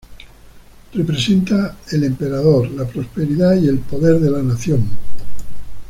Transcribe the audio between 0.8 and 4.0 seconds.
Representa el emperador, la prosperidad y el